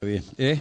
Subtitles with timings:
[0.00, 0.60] Bien, ¿eh?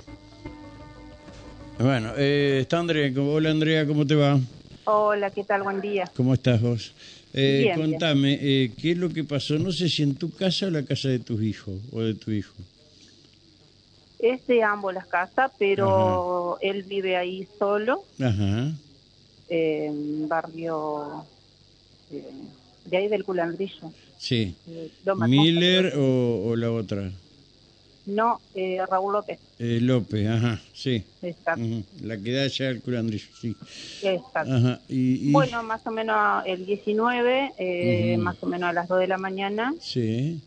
[1.77, 3.11] Bueno, eh, está Andrea.
[3.21, 4.39] Hola Andrea, ¿cómo te va?
[4.85, 5.61] Hola, ¿qué tal?
[5.61, 6.05] Buen día.
[6.15, 6.95] ¿Cómo estás vos?
[7.35, 9.59] Eh, Bien, contame, eh, ¿qué es lo que pasó?
[9.59, 12.31] No sé si en tu casa o la casa de tus hijos o de tu
[12.31, 12.55] hijo.
[14.17, 18.71] Es de ambos las casas, pero él vive ahí solo, Ajá.
[19.49, 21.25] en barrio
[22.11, 22.23] eh,
[22.85, 23.91] de ahí del Culandrillo.
[24.17, 24.55] Sí.
[24.67, 27.11] eh, ¿Miller o, o la otra?
[28.07, 29.37] No, eh, Raúl López.
[29.59, 31.05] Eh, López, ajá, sí.
[31.21, 31.61] Exacto.
[32.01, 33.53] La que da allá al culandrillo, sí.
[34.01, 34.53] exacto.
[34.53, 34.81] Ajá.
[34.87, 38.99] Y, y- Bueno, más o menos el 19, eh, más o menos a las 2
[38.99, 40.41] de la mañana, Sí.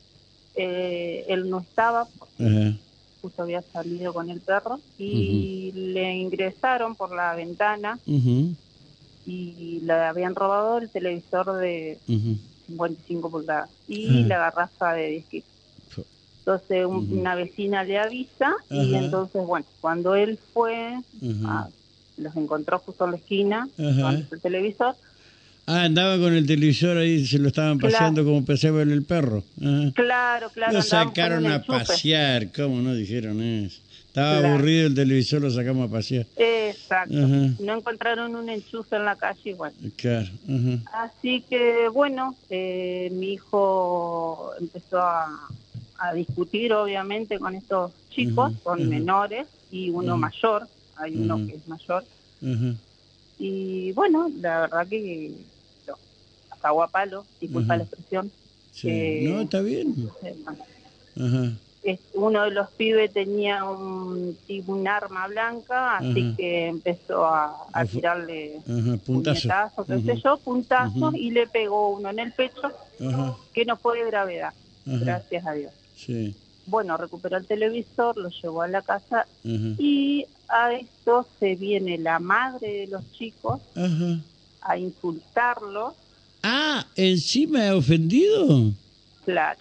[0.54, 2.78] eh, él no estaba, Ajá.
[3.20, 8.00] justo había salido con el perro, y le ingresaron por la ventana
[9.26, 12.36] y le habían robado el televisor de ujú.
[12.68, 15.46] 55 pulgadas y la garrafa de 10 kilos.
[15.48, 15.59] Fue-
[16.40, 20.94] Entonces un- una vecina le avisa y entonces, bueno, cuando él fue,
[21.44, 21.68] ah,
[22.16, 24.96] los encontró justo en la esquina, con el televisor.
[25.66, 27.92] Ah, andaba con el televisor ahí, se lo estaban Claro.
[27.92, 29.44] paseando como paseaba el perro.
[29.60, 29.92] Ajá.
[29.94, 30.72] Claro, claro.
[30.72, 31.78] Lo sacaron a enchufe.
[31.78, 33.80] pasear, ¿cómo no dijeron eso?
[34.06, 34.54] Estaba Claro.
[34.54, 36.26] aburrido el televisor, lo sacamos a pasear.
[36.36, 37.14] Exacto.
[37.16, 37.54] Ajá.
[37.60, 39.72] No encontraron un enchufe en la calle igual.
[39.96, 41.04] Claro, ajá.
[41.04, 45.48] Así que, bueno, eh, mi hijo empezó a,
[46.00, 48.88] a discutir, obviamente, con estos chicos, son ujú.
[48.90, 52.04] menores y uno mayor, hay uno que es mayor.
[53.38, 55.32] Y bueno, la verdad que
[55.86, 55.98] lo
[56.60, 58.32] cagó a palo, disculpa la expresión.
[58.70, 58.88] Sí.
[58.90, 59.94] Eh, no, está bien.
[60.22, 60.64] Eh, bueno,
[61.16, 61.58] Ajá.
[61.82, 67.66] es- uno de los pibes tenía un, tipo un arma blanca, así que empezó a,
[67.90, 68.60] tirarle
[69.04, 69.04] puntazo.
[69.04, 72.72] puñetazos, qué yo, puntazos, y le pegó uno en el pecho,
[73.52, 75.72] que no fue de gravedad, gracias a Dios.
[76.06, 76.34] Sí.
[76.66, 82.18] Bueno, recuperó el televisor, lo llevó a la casa y a esto se viene la
[82.20, 83.60] madre de los chicos
[84.62, 85.94] a insultarlos,
[86.42, 88.72] Ah, ¿encima he ofendido?
[89.24, 89.60] claro.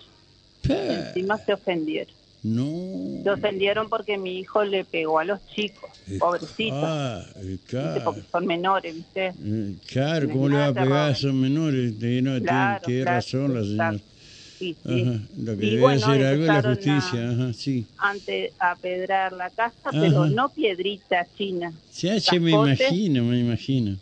[0.67, 2.13] Encima se ofendieron.
[2.44, 3.22] No.
[3.23, 5.89] Se ofendieron porque mi hijo le pegó a los chicos,
[6.19, 8.01] pobrecitos, Ah, eh, claro.
[8.05, 9.33] porque son menores, ¿viste?
[9.44, 10.88] Eh, Claro, ¿cómo le va a pegar?
[11.09, 11.16] roben.
[11.16, 11.94] Son menores.
[11.94, 13.89] No, tiene- Claro, tiene claro, razón la señora.
[13.94, 14.19] exacto.
[14.59, 15.02] Sí, sí.
[15.03, 15.20] Ajá.
[15.38, 17.30] Lo que Y debe bueno, hacer algo la justicia.
[17.30, 17.88] a- Ajá, sí.
[17.97, 20.00] Antes a pedrar la casa, Ajá.
[20.00, 23.97] pero no piedrita china, Sí, ah, sí, me imagino, me imagino.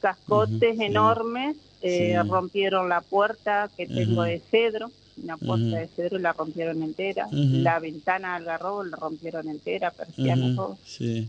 [0.00, 2.28] cascotes enormes, eh, Sí.
[2.28, 4.92] rompieron la puerta que tengo de cedro,
[5.22, 10.54] una puerta de cedro la rompieron entera, la ventana del garrobo la rompieron entera, persiana,
[10.54, 10.78] todo.
[10.84, 11.28] sí.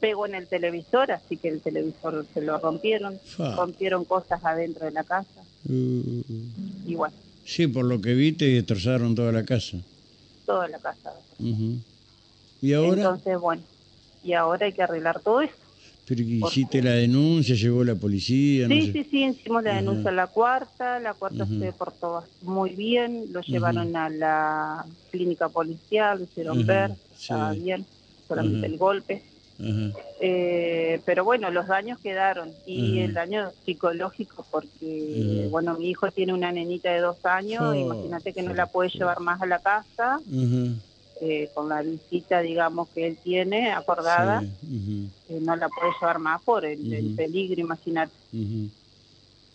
[0.00, 3.18] Pegó en el televisor, así que el televisor se lo rompieron,
[3.56, 6.22] rompieron cosas adentro de la casa, Uh,
[6.86, 9.78] y bueno, sí, por lo que viste, destrozaron toda la casa.
[10.44, 11.14] toda la casa.
[11.38, 11.78] Ujú.
[12.60, 13.02] ¿Y ahora?
[13.02, 13.62] Entonces, bueno,
[14.22, 15.54] y ahora hay que arreglar todo eso.
[16.06, 17.54] ¿Pero que ¿por hiciste la denuncia?
[17.54, 18.68] ¿Llegó la policía?
[18.68, 18.92] No Sí, sé.
[18.92, 19.80] sí, sí, hicimos la Ajá.
[19.80, 21.58] denuncia en la cuarta, la cuarta Ujú.
[21.60, 27.86] se portó muy bien, lo llevaron a la clínica policial, lo hicieron ver, estaba bien,
[28.28, 29.24] solamente el golpe.
[30.20, 36.32] Eh, pero bueno, los daños quedaron y el daño psicológico porque, bueno, mi hijo tiene
[36.32, 39.60] una nenita de dos años, Oh, imagínate que no la puede llevar más a la
[39.60, 40.20] casa
[41.20, 46.18] eh, con la visita, digamos, que él tiene acordada, Sí, eh, no la puede llevar
[46.18, 48.14] más por el, peligro, imagínate.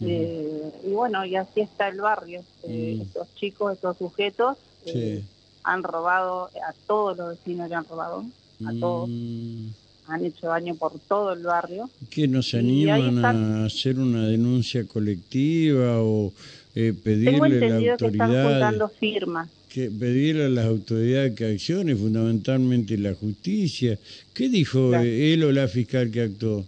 [0.02, 2.44] Eh, y bueno, y así está el barrio.
[2.64, 5.26] Estos chicos, estos sujetos, Sí.
[5.64, 8.24] han robado, a todos los vecinos le han robado,
[8.66, 9.72] a todos, Mm,
[10.10, 11.90] han hecho daño por todo el barrio.
[12.10, 13.36] ¿Que no se animan están.
[13.36, 16.34] a hacer una denuncia colectiva o
[16.76, 19.50] eh, Tengo pedirle a la entendido que están autoridad juntando firmas.
[19.70, 24.00] que pedirle a las autoridades que accione, fundamentalmente la justicia?
[24.34, 25.04] ¿Qué dijo Claro.
[25.06, 26.66] eh, él o la fiscal que actuó?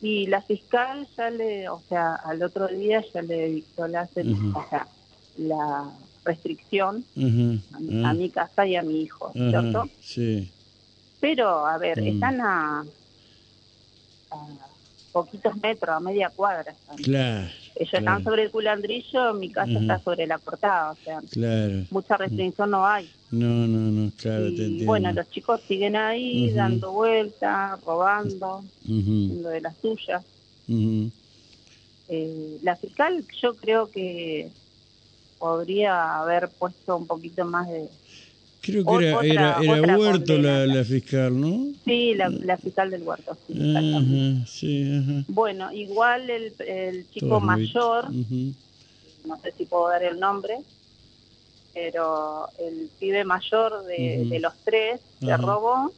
[0.00, 4.30] Y la fiscal ya le, o sea, al otro día ya le dictó la, sen-
[4.32, 4.56] Ujú.
[4.58, 4.86] o sea,
[5.36, 5.92] la
[6.24, 9.88] restricción Ajá, a, mi- ah, a mi casa y a mi hijo, ¿cierto?
[10.00, 10.50] sí,
[11.20, 12.06] Pero, a ver, Mm.
[12.06, 12.84] están a,
[14.30, 14.46] a
[15.12, 16.72] poquitos metros, a media cuadra.
[16.72, 16.96] están.
[16.96, 18.06] claro, Ellos Claro.
[18.06, 21.84] están sobre el culandrillo, mi casa está sobre la portada, o sea, claro.
[21.90, 23.08] mucha restricción no hay.
[23.30, 24.86] No, no, no, claro, te y entiendo.
[24.86, 30.24] bueno, los chicos siguen ahí dando vueltas, robando, haciendo de las suyas.
[32.08, 34.50] Eh, la fiscal yo creo que
[35.38, 37.88] podría haber puesto un poquito más de...
[38.60, 41.68] Creo que era, otra- era, era Huerto la, fiscal, ¿no?
[41.84, 43.36] Sí, la, la fiscal del huerto.
[43.46, 44.38] sí, exactamente.
[44.38, 45.24] Ajá, sí, ajá.
[45.28, 48.10] Bueno, igual el, el chico Todos mayor,
[49.24, 50.60] no sé si puedo dar el nombre,
[51.72, 55.42] pero el pibe mayor de, de los tres se Ajá.
[55.42, 55.92] robó.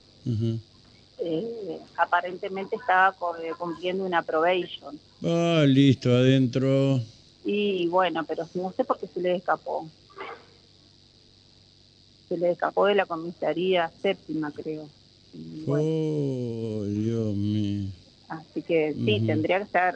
[1.22, 4.98] Eh, aparentemente estaba eh, cumpliendo una probation.
[5.22, 7.00] Ah, listo, adentro.
[7.44, 9.90] Y bueno, pero no sé por qué se le escapó.
[12.30, 14.88] Se le escapó de la comisaría séptima, creo.
[15.66, 17.88] Bueno, Oh, Dios mío.
[18.28, 19.94] así que sí, tendría que estar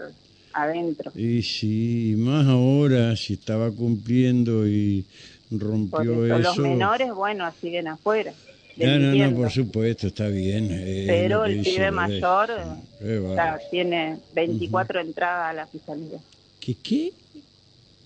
[0.52, 1.12] adentro.
[1.14, 5.06] Y sí, más ahora, si estaba cumpliendo y
[5.50, 6.38] rompió eso, eso.
[6.38, 8.32] los menores, bueno, siguen afuera.
[8.76, 10.69] No, no, no, por supuesto, está bien.
[10.72, 16.19] eh, Pero el pibe mayor o sea, tiene 24 entradas a la fiscalía.
[16.60, 17.12] ¿Qué, qué?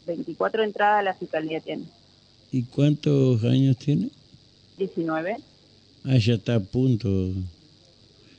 [0.06, 1.84] 24 entradas a la fiscalía tiene.
[2.52, 4.10] ¿Y cuántos años tiene?
[4.78, 5.36] 19.
[6.04, 7.08] Ah, ya está a punto.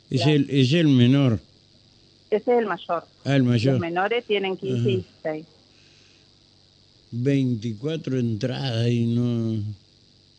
[0.10, 0.32] Es, Claro.
[0.38, 1.40] el, es el menor.
[2.32, 3.08] Ese es el mayor.
[3.26, 3.80] Ah, el Los mayor.
[3.80, 5.46] menores tienen 15 y 16.
[7.12, 9.64] 24 entradas y no.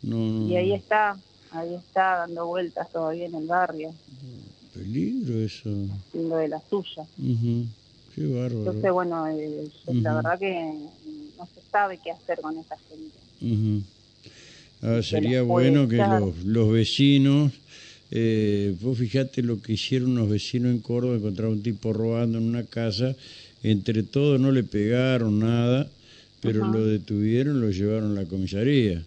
[0.03, 1.19] no, Y ahí está,
[1.51, 3.93] ahí está dando vueltas todavía en el barrio,
[4.73, 5.69] Peligro eso.
[6.11, 7.03] siendo de la suya.
[7.17, 7.65] Ujú.
[8.15, 8.57] Qué bárbaro.
[8.59, 10.15] Entonces, bueno, eh, la Ujú.
[10.23, 10.73] verdad que
[11.37, 13.17] no se sabe qué hacer con esa gente.
[13.41, 13.83] Ujú.
[14.81, 17.51] Ah, sería bueno que los, los vecinos,
[18.09, 22.45] eh, vos fijate lo que hicieron los vecinos en Córdoba, encontraron un tipo robando en
[22.45, 23.15] una casa,
[23.63, 25.87] entre todos no le pegaron nada,
[26.41, 26.73] pero Ajá.
[26.73, 29.03] lo detuvieron, lo llevaron a la comisaría.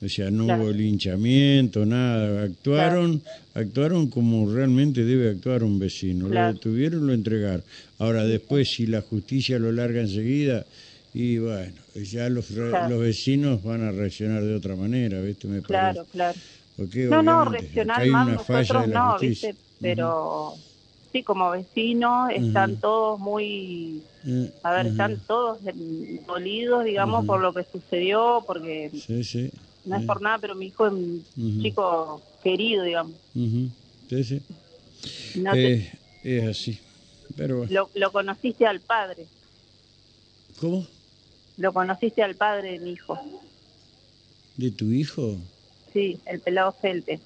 [0.00, 0.62] O sea, no Claro.
[0.62, 2.44] hubo linchamiento, nada.
[2.44, 3.20] Actuaron,
[3.54, 6.28] actuaron como realmente debe actuar un vecino.
[6.28, 6.46] Claro.
[6.46, 7.64] Lo detuvieron, lo entregaron.
[7.98, 10.64] Ahora, después, si la justicia lo larga enseguida,
[11.14, 12.88] y bueno, ya los, Claro.
[12.88, 15.48] los vecinos van a reaccionar de otra manera, ¿viste?
[15.48, 16.10] Me Claro, parece.
[16.12, 16.38] claro.
[16.76, 19.48] Porque No, no, reaccionar hay más una nosotros no, justicia.
[19.52, 19.62] ¿viste?
[19.80, 20.54] Pero
[21.12, 24.02] sí, como vecinos están todos muy...
[24.24, 25.58] Eh, A ver, están todos
[26.26, 29.50] dolidos, digamos, por lo que sucedió, porque Sí, sí.
[29.84, 31.24] no es por nada, pero mi hijo es un
[31.62, 33.14] chico querido, digamos.
[34.08, 34.42] Sí, sí.
[35.36, 36.80] No te- Eh, es así.
[37.36, 37.72] Pero bueno.
[37.72, 39.26] lo, lo conociste al padre,
[40.60, 40.86] ¿Cómo?
[41.58, 43.18] Lo conociste al padre de mi hijo.
[44.56, 45.40] ¿De tu hijo?
[45.92, 47.20] Sí, el pelado Felte.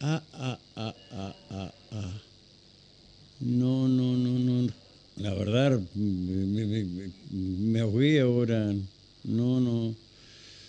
[0.00, 2.20] Ah, ah, ah, ah, ah, ah.
[3.40, 4.68] No, no, no, no.
[5.16, 8.72] La verdad, me, me, me, me ahogué ahora.
[9.24, 9.96] No, no.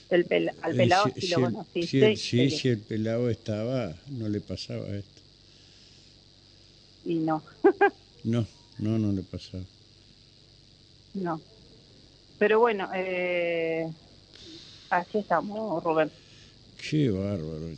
[0.09, 1.87] El pel- al Eh, pelado si- sí si lo conociste.
[1.87, 5.21] si el- sí, si el pelado estaba, no le pasaba esto.
[7.05, 7.43] Y no,
[8.23, 8.45] No,
[8.79, 9.65] no, no le pasaba.
[11.13, 11.41] no.
[12.37, 13.87] Pero bueno, eh,
[14.89, 16.11] así estamos, Rubén.
[16.77, 17.67] Qué bárbaro.
[17.67, 17.75] O-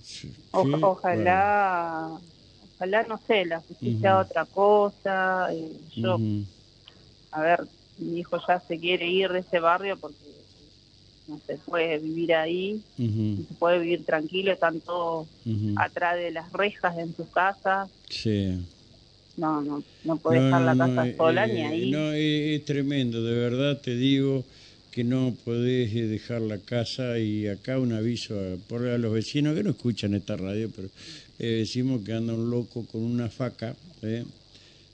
[0.63, 0.87] qué bárbaro.
[0.87, 2.21] ojalá,
[2.75, 5.53] ojalá, no sé, la justicia otra cosa.
[5.53, 6.17] eh, yo,
[7.31, 10.23] a ver, mi hijo ya se quiere ir de ese barrio porque
[11.27, 15.73] no se puede vivir ahí, no se puede vivir tranquilo, están todos ujú.
[15.77, 17.89] atrás de las rejas en sus casas.
[18.09, 18.67] Sí.
[19.37, 21.91] No, no, no puede dejar la casa eh, sola eh, ni ahí.
[21.91, 24.45] No, es, es tremendo, de verdad te digo
[24.91, 29.13] que no podés eh, dejar la casa y acá un aviso a, por a los
[29.13, 30.89] vecinos que no escuchan esta radio, pero
[31.37, 34.23] eh, decimos que anda un loco con una faca ¿eh?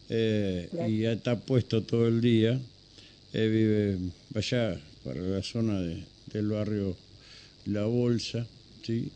[0.09, 2.59] Eh, y ya está puesto todo el día,
[3.33, 3.97] eh, vive
[4.33, 6.97] allá para la zona de- del barrio
[7.65, 8.47] La Bolsa,
[8.83, 9.11] ¿sí?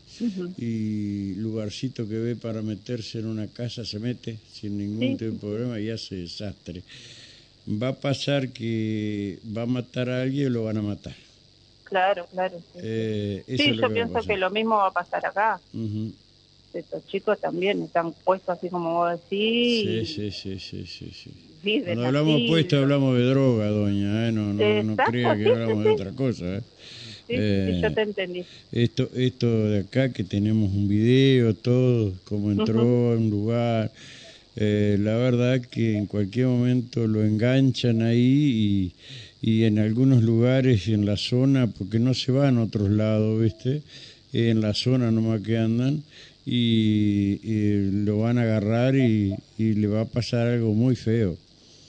[0.56, 5.24] Y lugarcito que ve para meterse en una casa se mete sin ningún Sí.
[5.24, 6.82] tipo de problema y hace desastre.
[7.68, 11.16] Va a pasar que va a matar a alguien o lo van a matar.
[11.84, 12.58] Claro, claro.
[12.72, 15.60] Sí, Eh, Sí, yo que pienso que lo mismo va a pasar acá.
[16.72, 20.04] Estos chicos también están puestos así como vos decís.
[20.04, 24.32] Sí, sí, sí, Cuando hablamos puesto hablamos de droga, doña, ¿eh?
[24.32, 26.56] no, no, no crea que hablamos de otra cosa.
[26.56, 26.62] ¿eh?
[27.28, 28.44] Sí, Eh, sí, yo te entendí.
[28.72, 33.92] Esto, esto de acá que tenemos un video, todo, cómo entró a un lugar,
[34.56, 38.92] eh, la verdad que en cualquier momento lo enganchan ahí
[39.42, 43.42] y, y en algunos lugares en la zona, porque no se van a otros lados,
[43.42, 43.82] ¿viste?
[44.32, 46.02] Eh, en la zona nomás que andan
[46.44, 51.36] y, y lo van a agarrar y, y le va a pasar algo muy feo.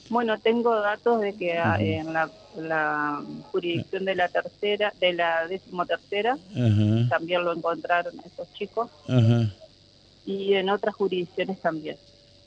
[0.10, 5.48] Bueno, tengo datos de que ah, en la, la jurisdicción de la tercera, de la
[5.48, 9.54] decimotercera, Ajá, también lo encontraron esos chicos ajá.
[10.26, 11.98] y en otras jurisdicciones también.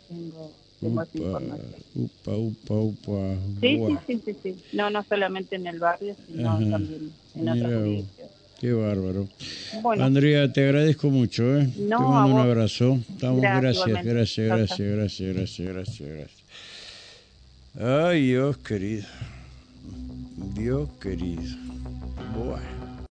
[0.08, 1.74] Tengo, tengo Upa, información.
[1.94, 3.34] upa, upa, upa.
[3.60, 4.62] Sí, sí, sí, sí, sí.
[4.72, 8.40] No, no solamente en el barrio, sino también en Mira otras jurisdicciones.
[8.60, 9.26] Qué bárbaro.
[9.80, 11.66] Bueno, Andrea, te agradezco mucho, ¿eh?
[11.78, 12.98] No, te mando un abrazo.
[13.08, 16.08] Estamos, Gracias, gracias, gracias, gracias, gracias, gracias, gracias,
[17.74, 18.06] gracias.
[18.06, 19.06] Ay, Dios querido.
[20.54, 21.56] Dios querido.
[22.36, 22.79] Bueno.